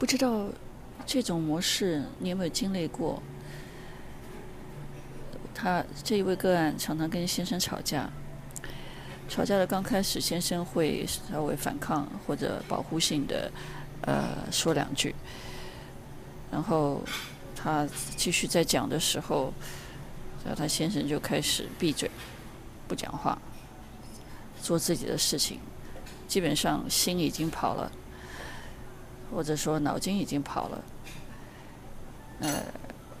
[0.00, 0.46] 不知道
[1.04, 3.22] 这种模式你有没有经历过？
[5.54, 8.08] 他这一位个案常常跟先生吵架，
[9.28, 13.52] 吵架的刚开始，先生会稍微反抗或者保护性的
[14.00, 15.14] 呃说两句，
[16.50, 17.02] 然后
[17.54, 17.86] 他
[18.16, 19.52] 继续在讲的时候，
[20.42, 22.10] 然后他先生就开始闭嘴，
[22.88, 23.38] 不讲话，
[24.62, 25.60] 做自己的事情。
[26.26, 27.92] 基本上心已经跑了，
[29.30, 30.84] 或者说脑筋已经跑了。
[32.40, 32.62] 呃，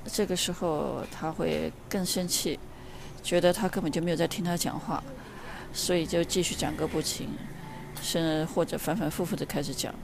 [0.06, 2.58] 这个时候他会更生气，
[3.22, 5.02] 觉得他根本就没有在听他讲话，
[5.72, 7.28] 所以就继续讲个不停，
[8.00, 9.94] 甚或者反反复复的开始讲。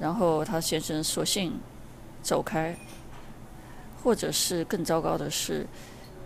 [0.00, 1.58] 然后他先生索性
[2.22, 2.76] 走开，
[4.02, 5.66] 或者是更糟糕的是，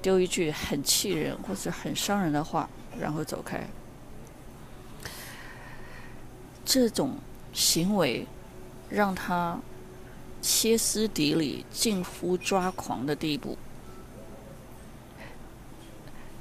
[0.00, 2.68] 丢一句很气人或者很伤人的话，
[2.98, 3.66] 然后走开。
[6.64, 7.16] 这种
[7.54, 8.26] 行为
[8.90, 9.58] 让他
[10.42, 13.56] 歇斯底里、近乎抓狂的地步。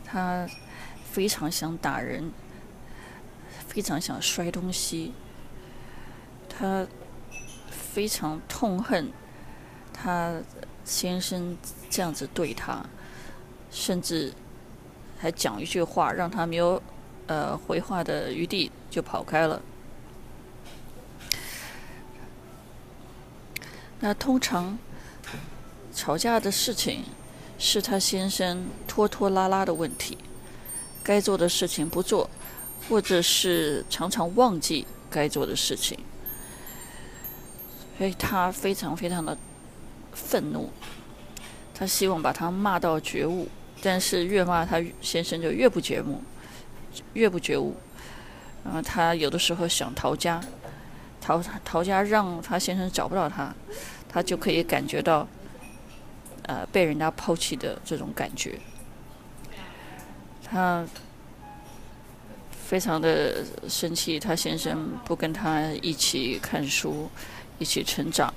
[0.04, 0.48] 他
[1.10, 2.32] 非常想打人，
[3.68, 5.14] 非常想摔东西。
[6.50, 6.86] 他
[7.70, 9.12] 非常痛恨
[9.92, 10.40] 他
[10.84, 11.58] 先生
[11.90, 12.86] 这样子对他，
[13.72, 14.34] 甚至
[15.18, 16.82] 还讲一句话，让他没有
[17.28, 19.62] 呃回话的余地，就跑开了。
[24.04, 24.78] 那通常
[25.96, 27.06] 吵架的事情
[27.58, 30.18] 是他先生拖拖拉拉的问题，
[31.02, 32.30] 该做的事情不做，
[32.90, 35.98] 或者是常常忘记该做的事情，
[37.98, 39.38] 所以他非常非常的
[40.12, 40.70] 愤怒，
[41.74, 43.48] 他希望把他骂到觉悟，
[43.82, 46.22] 但是越骂他先生就越不觉悟，
[47.14, 47.74] 越不觉悟，
[48.66, 50.44] 然后他有的时候想逃家。
[51.24, 53.56] 陶陶家，让他先生找不到他，
[54.10, 55.26] 他就可以感觉到，
[56.42, 58.60] 呃，被人家抛弃的这种感觉。
[60.44, 60.86] 他
[62.52, 67.10] 非常的生气，他先生不跟他一起看书，
[67.58, 68.34] 一起成长，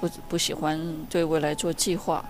[0.00, 2.24] 不不喜欢对未来做计划，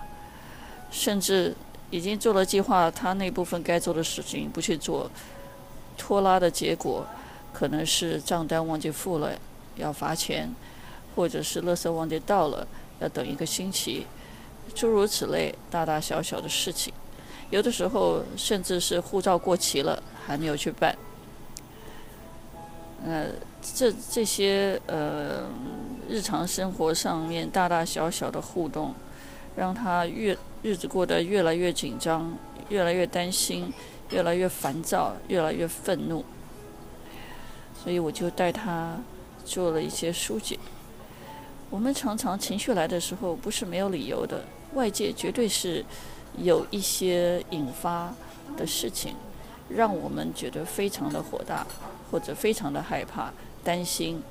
[0.91, 1.55] 甚至
[1.89, 5.09] 已经做了计划，他那部分该做的事情不去做，
[5.97, 7.05] 拖拉的结果
[7.51, 9.31] 可能是账单忘记付了。
[9.75, 10.53] 要罚钱，
[11.15, 12.67] 或者是垃圾忘记倒了，
[12.99, 14.05] 要等一个星期，
[14.73, 16.93] 诸如此类大大小小的事情，
[17.49, 20.95] 有的时候甚至是护照过期了还没有去办。
[23.05, 23.27] 呃，
[23.61, 25.43] 这这些呃
[26.09, 28.95] 日常生活上面大大小小的互动，
[29.55, 32.35] 让他越日子过得越来越紧张，
[32.69, 33.71] 越来越担心，
[34.09, 36.25] 越来越烦躁，越来越愤怒。
[37.83, 38.97] 所以我就带他。
[39.45, 40.57] 做了一些疏解。
[41.69, 45.83] 我们常常情绪来的时候，不是没有理由的，外界绝对是
[46.37, 48.13] 有一些引发
[48.57, 49.15] 的事情，
[49.69, 51.65] 让我们觉得非常的火大，
[52.11, 53.31] 或者非常的害怕、
[53.63, 54.21] 担心。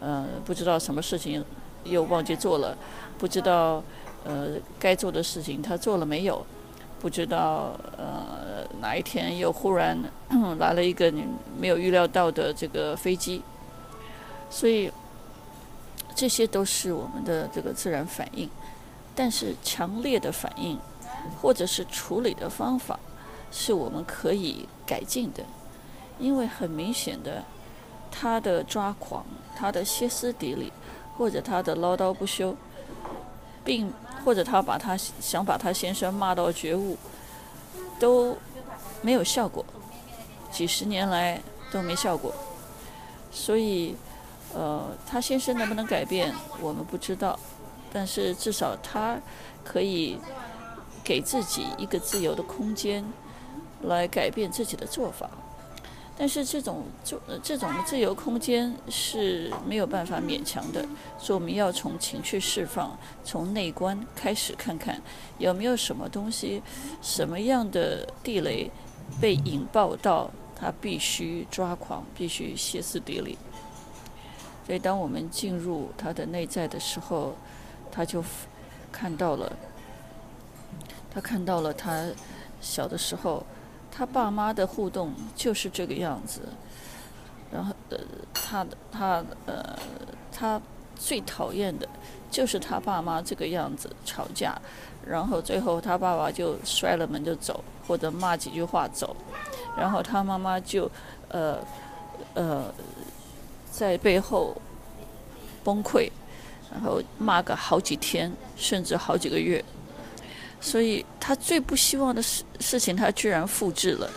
[0.00, 1.44] 呃，不知道什么事情
[1.84, 2.76] 又忘记做了，
[3.18, 3.82] 不知道
[4.24, 6.44] 呃该做的事情他做了没有，
[7.00, 9.98] 不知道呃哪一天又忽然
[10.60, 11.24] 来了一个你
[11.58, 13.42] 没有预料到的这个飞机。
[14.50, 14.90] 所以，
[16.14, 18.48] 这些都是我们的这个自然反应，
[19.14, 20.78] 但是强烈的反应，
[21.40, 22.98] 或者是处理的方法，
[23.52, 25.44] 是我们可以改进的。
[26.18, 27.44] 因为很明显的，
[28.10, 30.72] 他的抓狂，他的歇斯底里，
[31.16, 32.56] 或者他的唠叨不休，
[33.62, 33.92] 并
[34.24, 36.96] 或者他把他想把他先生骂到觉悟，
[38.00, 38.36] 都
[39.02, 39.64] 没有效果，
[40.50, 42.34] 几十年来都没效果，
[43.30, 43.94] 所以。
[44.54, 47.38] 呃，他先生能不能改变，我们不知道，
[47.92, 49.18] 但是至少他
[49.64, 50.18] 可以
[51.04, 53.04] 给自己一个自由的空间，
[53.82, 55.30] 来改变自己的做法。
[56.20, 60.84] 但是这种做这种自由空间是没有办法勉强的，
[61.16, 65.00] 所以我们要从情绪释放，从内观开始看看
[65.38, 66.60] 有没有什么东西，
[67.00, 68.68] 什么样的地雷
[69.20, 73.38] 被引爆到，他必须抓狂，必须歇斯底里。
[74.68, 77.34] 所以，当我们进入他的内在的时候，
[77.90, 78.22] 他就
[78.92, 79.50] 看到了，
[81.10, 82.04] 他看到了他
[82.60, 83.46] 小的时候，
[83.90, 86.42] 他爸妈的互动就是这个样子。
[87.50, 87.96] 然后，呃，
[88.34, 89.78] 他的他呃，
[90.30, 90.60] 他
[90.94, 91.88] 最讨厌的
[92.30, 94.54] 就是他爸妈这个样子吵架，
[95.02, 99.16] 然后最后他爸爸就摔了门就走，或者骂几句话走，
[99.78, 100.90] 然后他妈妈就
[101.30, 101.56] 呃
[102.34, 102.70] 呃。
[103.78, 104.60] 在背后
[105.62, 106.10] 崩溃，
[106.72, 109.64] 然后骂个好几天，甚至好几个月。
[110.60, 114.10] 所以他最不希望的事事情，他居然复制了。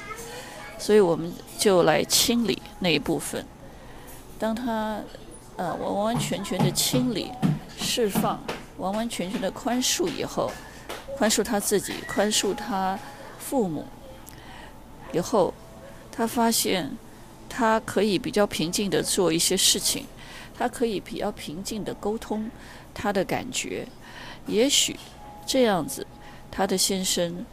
[0.80, 3.46] 所以我们就来清理那一部分。
[4.40, 5.00] 当他
[5.58, 7.32] 呃完完全全的清理、
[7.78, 8.42] 释放、
[8.80, 10.52] 完完全全的宽恕以后，
[11.16, 12.98] 宽恕他自己，宽恕他
[13.38, 13.86] 父母
[15.14, 15.54] 以后，
[16.12, 16.90] 他发现
[17.54, 20.06] 他可以比较平静的做一些事情，
[20.58, 22.50] 他可以比较平静的沟通
[22.94, 23.86] 他的感觉。
[24.48, 24.96] 也许
[25.46, 26.08] 这样子，
[26.50, 27.46] 他的先生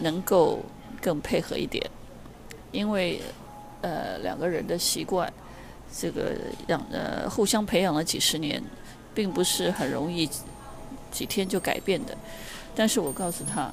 [0.00, 0.58] 能够
[1.00, 1.88] 更配合一点。
[2.72, 3.22] 因为，
[3.80, 5.32] 呃，两个人的习惯，
[5.96, 6.36] 这个
[6.66, 8.60] 养呃互相培养了几十年，
[9.14, 10.28] 并不是很容易
[11.12, 12.18] 几天就改变的。
[12.74, 13.72] 但是我告诉他，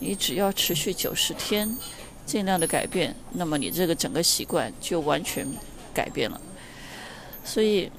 [0.00, 1.78] 你只要持续九十天，
[2.24, 5.46] 尽量的改变，那么你这个整个习惯就完全
[5.94, 6.40] 改变了。
[7.44, 7.90] 所以，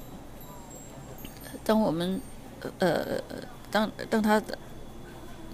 [1.64, 2.20] 当我们
[2.78, 3.20] 呃
[3.70, 4.58] 当当他的。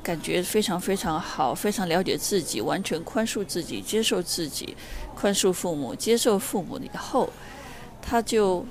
[0.02, 4.74] 感觉非常非常好，非常了解自己，完全宽恕自己，接受自己，
[5.14, 7.30] 宽恕父母，接受父母以后，
[8.00, 8.64] 他就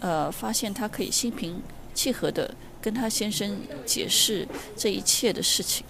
[0.00, 1.62] 呃发现他可以心平
[1.94, 4.46] 气和的跟他先生解释
[4.76, 5.86] 这一切的事情。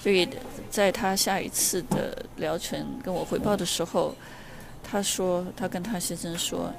[0.00, 0.28] 所以
[0.70, 4.14] 在他下一次的疗程跟我汇报的时候，
[4.82, 6.72] 他说他跟他先生说，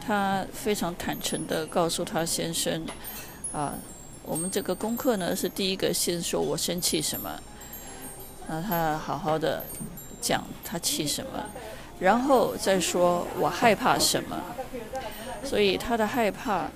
[0.00, 2.86] 他非常坦诚的告诉他先生
[3.52, 3.74] 啊。
[4.24, 7.28] 我们这个功课呢，是第一个先说我生气什么，
[8.48, 9.64] 让他好好的
[10.20, 11.44] 讲他气什么，
[11.98, 14.40] 然后再说我害怕什么。
[15.42, 16.70] 所以他的害怕，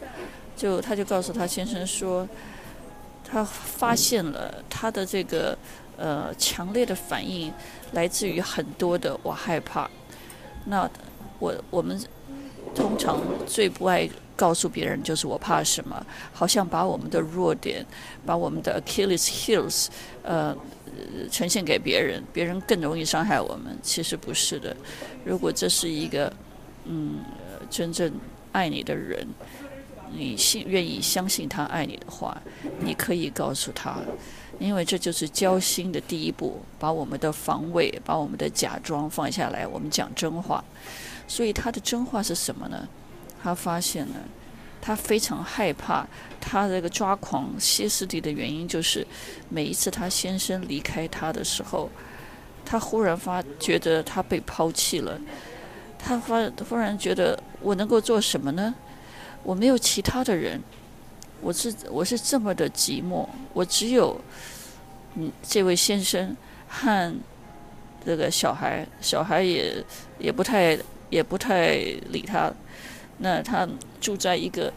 [0.57, 2.29] 就他就告诉他先生说，
[3.27, 5.59] 他发现了他的这个
[5.97, 7.53] 呃强烈的反应
[7.93, 9.91] 来自于很多的我害怕。
[10.67, 10.89] 那
[11.39, 12.01] 我我们
[12.75, 14.09] 通常最不爱。
[14.39, 17.83] 告诉别人就是我怕什么，好像把我们的弱点，
[18.27, 19.87] 把我们的 Achilles heels，
[20.23, 20.55] 呃，
[21.33, 23.75] 呈现给别人，别人更容易伤害我们。
[23.83, 24.77] 其实不是的，
[25.25, 26.31] 如果这是一个
[26.85, 27.21] 嗯
[27.71, 28.13] 真正
[28.53, 29.27] 爱你的人，
[30.13, 32.41] 你信愿意相信他爱你的话，
[32.81, 33.97] 你可以告诉他，
[34.59, 40.65] 因为这就是交心的第一步，把我们的防卫，把我们的假装放下来，我们讲真话。
[41.29, 42.89] 所以他的真话是什么呢？
[43.43, 44.15] 他发现了，
[44.81, 46.07] 他非常害怕。
[46.41, 49.05] 他这个抓狂歇斯底的原因，就是
[49.49, 51.91] 每一次他先生离开他的时候，
[52.65, 55.21] 他忽然发觉得他被抛弃了。
[55.99, 58.73] 他发忽然觉得我能够做什么呢？
[59.47, 60.61] 我没有其他的人，
[61.41, 64.21] 我是我是这么的寂寞，我只有
[65.15, 66.37] 嗯这位先生
[66.69, 67.15] 和
[68.05, 69.85] 这个小孩，小孩也
[70.19, 70.77] 也不太
[71.11, 71.77] 也不太
[72.11, 72.53] 理他。
[73.19, 73.69] 那他
[74.01, 74.73] 住在一个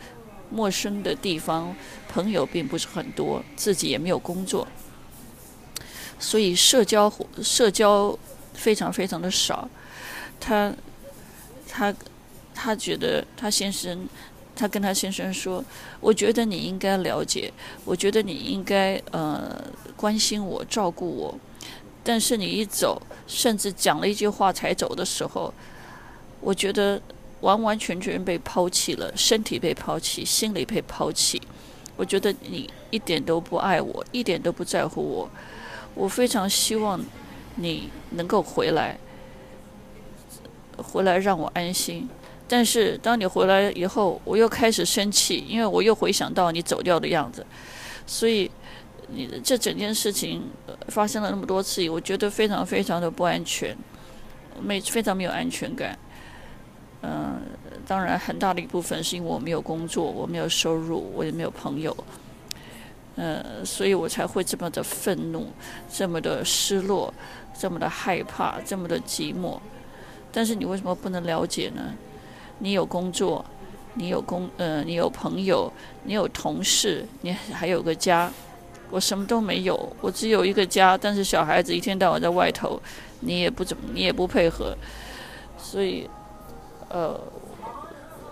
[0.52, 1.76] 陌生的地方，
[2.08, 4.68] 朋友并不是很多，自己也没有工作，
[6.20, 7.12] 所以社交
[7.42, 8.16] 社交
[8.54, 9.68] 非常非常的少。
[10.40, 10.72] 他
[11.68, 11.92] 他
[12.54, 14.08] 他觉得他先生，
[14.60, 15.64] 他跟他先生说
[16.02, 17.52] ：“我觉得你应该了解，
[17.86, 19.64] 我觉得你应该呃
[19.96, 21.34] 关心我、照顾我，
[22.04, 25.54] 但是你一走，甚至讲了一句话才走的时候，
[26.42, 27.02] 我觉得。”
[27.42, 31.42] 完完全全被抛弃了，身体被抛弃，心里被抛弃。
[31.96, 35.30] 我觉得你一点都不爱我，一点都不在乎我。
[35.96, 37.00] 我非常希望
[37.56, 38.98] 你能够回来，
[40.76, 42.10] 回来让我安心。
[42.50, 47.46] 但是当你回来以后，我又开始生气，因为我又回想到你走掉的样子。
[48.08, 48.50] 所以
[49.08, 50.42] 你这整件事情
[50.88, 53.78] 发生了那么多次，我觉得非常非常的不安全，
[54.60, 55.96] 没非常没有安全感。
[57.04, 57.40] 嗯，
[57.88, 61.96] 当然，很大的一部分是因为我没有工作，我没有收入，我也没有朋友，
[63.16, 65.48] 呃，所以我才会这么的愤怒，
[65.88, 67.14] 这么的失落，
[67.58, 69.60] 这么的害怕，这么的寂寞。
[70.32, 71.94] 但是你为什么不能了解呢？
[72.60, 73.44] 你有工作，
[73.96, 75.72] 你有工，呃，你有朋友，
[76.04, 78.32] 你有同事，你还有个家。
[78.92, 82.82] 我什么都没有，我只有一个家，但是小孩子一天到晚在外头，
[83.20, 84.76] 你也不怎么，你也不配合，
[85.58, 86.10] 所以。
[86.92, 87.14] 呃，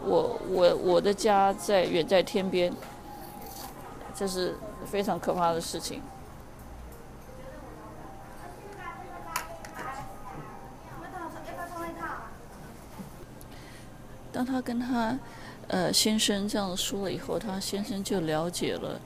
[0.03, 2.73] 我我我的家在远在天边，
[4.15, 6.01] 这是非常可怕的事情。
[14.37, 15.17] 当他跟他
[15.67, 19.01] 呃先生这样说了以后，他先生就了解了。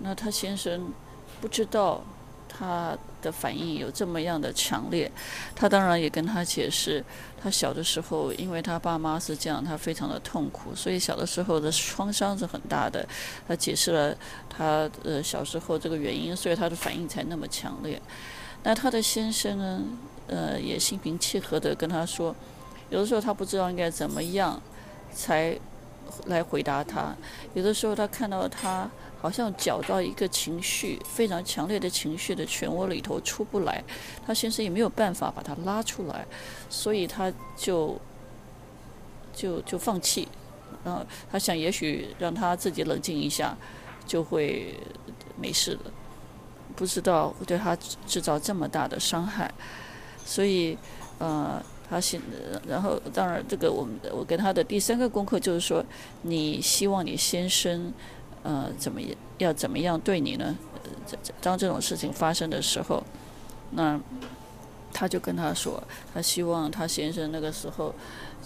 [0.00, 0.92] 那他先生
[1.40, 2.02] 不知道
[2.48, 5.08] 他的反应有这么样的强烈。
[5.54, 7.04] 他当然也跟他解释，
[7.40, 13.06] 他小的时候因为他爸妈是这样，他非常的痛苦，所以小的时候的创伤是很大的。
[13.46, 14.12] 他解释了
[14.50, 18.02] 他呃小时候这个原因，所以他的反应才那么强烈。
[18.64, 19.82] 那他的先生呢，
[20.26, 22.34] 呃，也心平气和地跟他说，
[22.90, 24.60] 有的时候他不知道应该怎么样
[25.12, 25.58] 才
[26.26, 27.14] 来回答他，
[27.54, 33.82] 有的时候他看到他好像搅到一个情绪非常强烈的情绪的漩涡里头出不来，
[34.26, 36.26] 他先生也没有办法把他拉出来，
[36.68, 37.98] 所以他就
[39.32, 40.28] 就就放弃，
[40.84, 43.56] 嗯，他想也许让他自己冷静一下，
[44.06, 44.78] 就会
[45.40, 45.90] 没事了。
[46.76, 47.76] 不知道对他
[48.06, 49.52] 制造这么大的伤害，
[50.26, 50.76] 所以，
[51.18, 52.20] 呃，他现，
[52.66, 55.84] 然后当然这个我们我跟他的第三个功课就是说，
[56.22, 57.92] 你希望你先生，
[58.42, 59.00] 呃，怎么
[59.38, 60.56] 要怎么样对你呢？
[61.40, 63.02] 当这种事情发生的时候，
[63.72, 64.00] 那
[64.92, 67.94] 他就跟他说，他希望他先生那个时候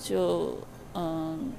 [0.02, 0.56] 就
[0.94, 1.50] 嗯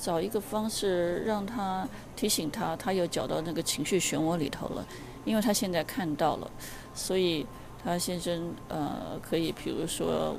[0.00, 1.86] 找一个方式让他
[2.16, 4.86] 提醒他，他又搅到那个情绪漩涡里头了。
[5.26, 6.50] 因为他现在看到了，
[6.94, 7.46] 所以
[7.84, 10.34] 他先生呃可以，比如说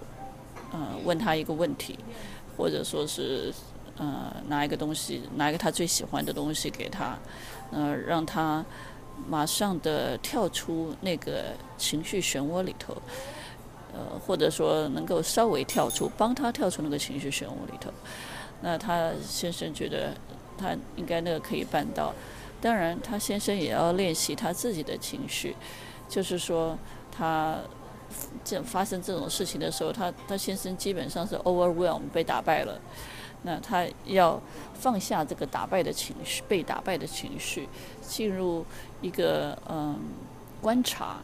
[0.71, 1.97] 呃问他一个问题，
[2.57, 3.53] 或者说是
[3.97, 7.17] 呃拿一个东西，拿一个他最喜欢的东西给他，
[7.71, 8.65] 呃让他
[9.27, 12.95] 马上的跳出那个情绪漩涡里头，
[13.93, 17.91] 呃或者说能够稍微跳出，帮他跳出那个情绪漩涡里头，
[18.61, 20.13] 那他先生觉得
[20.57, 22.13] 他应该那个可以办到。
[22.61, 25.55] 当然，他先生也要练习他自己的情绪，
[26.07, 26.77] 就是说，
[27.11, 27.57] 他
[28.43, 32.79] 这发生这种事情的时候，他他先生基本上是 overwhelm 被打败了，
[33.43, 34.41] 那他要
[34.73, 37.67] 放下这个打败的情绪，被打败的情绪，
[38.01, 38.65] 进入
[39.01, 39.99] 一个嗯
[40.61, 41.17] 观察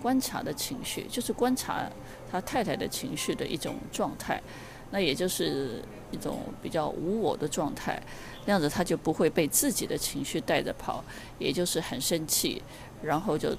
[0.00, 1.88] 观察的情绪，就是观察
[2.30, 4.42] 他太太的情绪的一种状态，
[4.90, 8.02] 那也就是一种比较无我的状态。
[8.44, 11.04] 这样子他就不会被自己的情绪带着跑，
[11.38, 12.60] 也就是很生气，
[13.00, 13.56] 然后就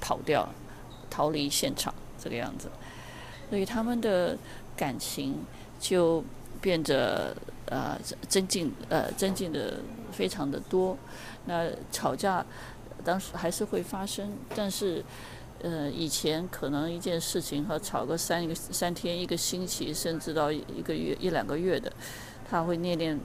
[0.00, 0.48] 跑掉，
[1.12, 2.70] 逃离现场这个样子，
[3.50, 4.38] 所以他们的
[4.74, 5.44] 感情
[5.78, 6.24] 就
[6.62, 10.96] 变得呃增进呃增进的非常的多。
[11.44, 12.42] 那吵架
[13.04, 15.04] 当时还是会发生，但是
[15.60, 21.92] 呃以前可能一件事情和吵个三一个三天一个星期，甚至到一个月一两个月的。
[22.52, 23.18] 他会念念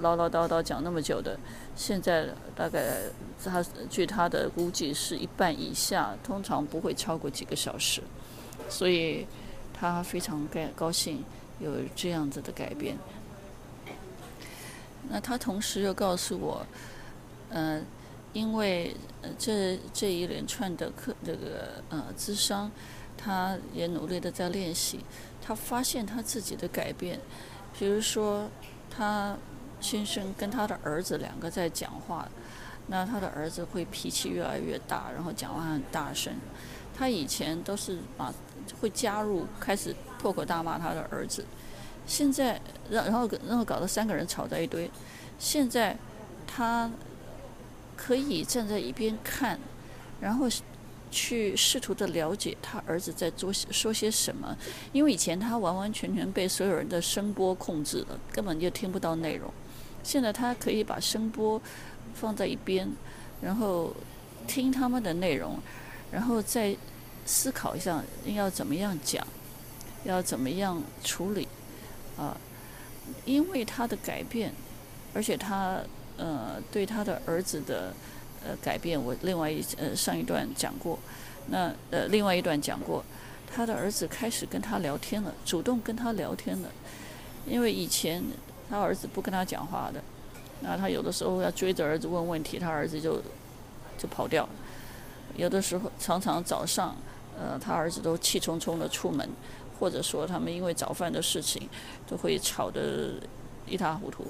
[0.00, 1.34] 唠唠叨叨讲那么久的，
[1.74, 2.98] 现在大概
[3.42, 8.02] 他据他的估计是一半以下，通常不会超过几个小时，
[8.68, 9.26] 所以
[9.72, 11.24] 他非常高高兴
[11.58, 12.98] 有这样子的改变。
[15.08, 16.66] 那他同时又告诉我，
[17.48, 17.82] 嗯、呃，
[18.34, 18.94] 因为
[19.38, 22.70] 这这一连串的课这个呃咨商，
[23.16, 25.00] 他也努力的在练习，
[25.40, 27.18] 他发现他自己的改变。
[27.78, 28.48] 比如说，
[28.90, 29.36] 他
[29.80, 32.26] 先生跟他的儿子两个在讲话，
[32.86, 36.34] 那他的儿子会脾气越来越大，然后讲话很大声。
[36.96, 38.32] 他以前都是把
[38.80, 41.44] 会加入开始破口大骂他的儿子，
[42.06, 44.90] 现在让然后然后搞得三个人吵在一堆。
[45.38, 45.96] 现在
[46.46, 46.90] 他
[47.96, 49.58] 可以站在一边看，
[50.20, 50.48] 然后。
[51.16, 54.54] 去试图的了解他儿子在做说些什么，
[54.92, 59.50] 因为以前他完完全全被所有人的声波控制了，根本就听不到内容。
[60.02, 61.58] 现在他可以把声波
[62.12, 62.86] 放在一边，
[63.40, 63.94] 然后
[64.46, 65.58] 听他们的内容，
[66.12, 66.76] 然后再
[67.24, 69.26] 思考一下要怎么样讲，
[70.04, 71.48] 要怎么样处理
[72.18, 72.36] 啊。
[73.24, 74.52] 因为他的改变，
[75.14, 75.80] 而且他
[76.18, 77.94] 呃对他的儿子的。
[78.46, 80.96] 呃，改变我另外一呃上一段讲过，
[81.48, 83.04] 那呃另外一段讲过，
[83.52, 86.68] 他的儿子开始跟他聊天了，主动跟他聊天了，
[87.44, 88.22] 因为以前
[88.70, 90.00] 他儿子不跟他讲话的，
[90.60, 93.20] 那他有的时候要追着儿子问问题，他儿子就
[93.98, 94.48] 就跑掉，
[95.36, 96.94] 有的时候常常早上，
[97.36, 99.28] 呃他儿子都气冲冲的出门，
[99.80, 101.68] 或者说他们因为早饭的事情
[102.06, 103.14] 都会吵得
[103.66, 104.26] 一塌糊涂，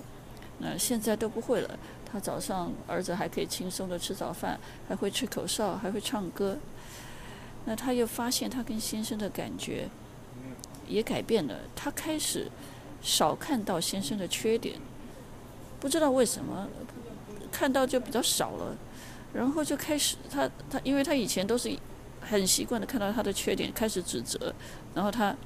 [0.58, 1.78] 那现在都不会了。
[2.16, 4.58] 他早上儿子还可以轻松的吃早饭，
[4.88, 6.56] 还会吹口哨，还会唱歌。
[7.66, 9.86] 那他又发现他跟先生的感觉
[10.88, 12.50] 也改变了，他开始
[13.02, 14.76] 少看到先生的缺点，
[15.78, 16.66] 不知道为什么
[17.52, 18.74] 看到就比较少了，
[19.34, 21.70] 然后就开始他他，因为他以前都是
[22.22, 24.54] 很习惯的看到他的缺点，开始指责，
[24.94, 25.36] 然后他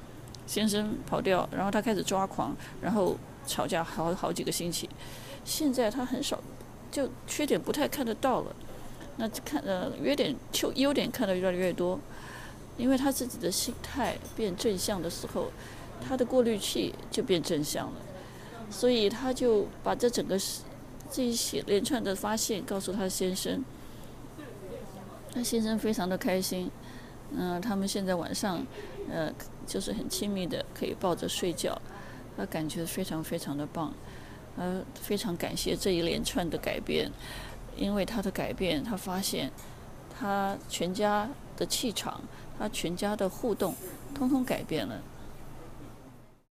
[0.47, 4.89] 先生跑掉，然后他开始抓狂，然后吵架好好几个星期。
[5.43, 6.39] 现在他很少，
[6.91, 8.55] 就缺点不太看得到了，
[9.17, 11.97] 那看呃优点就优点看得越来越多，
[12.77, 15.51] 因为他自己的心态变正向的时候，
[16.05, 17.93] 他的过滤器就变正向了，
[18.69, 20.37] 所以他就把这整个
[21.09, 23.63] 这一些连串的发现告诉他先生，
[25.33, 26.69] 他先生非常的开心，
[27.35, 28.65] 嗯、他们现在晚上，
[29.09, 29.31] 呃，
[29.65, 31.81] 就是很亲密的可以抱着睡觉，
[32.35, 33.93] 他感觉非常非常的棒，
[34.57, 37.11] 呃，非常感谢这一连串的改变，
[37.77, 39.51] 因为他的改变，他发现
[40.19, 42.21] 他全家的气场，
[42.59, 43.73] 他全家的互动，
[44.13, 45.01] 通通改变了。